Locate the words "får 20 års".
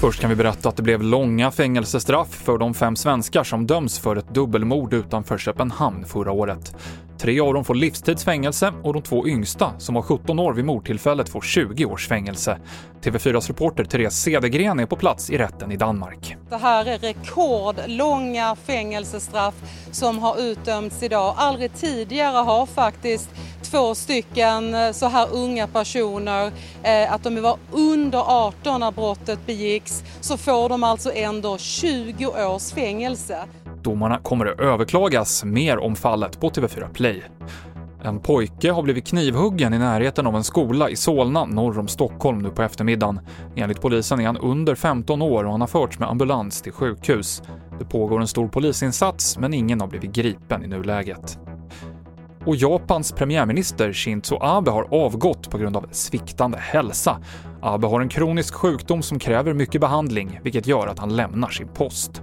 11.28-12.08